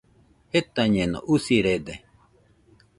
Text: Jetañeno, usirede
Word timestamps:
Jetañeno, 0.53 1.19
usirede 1.35 1.95